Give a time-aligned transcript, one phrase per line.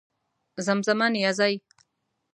[0.65, 1.55] زمزمه نيازۍ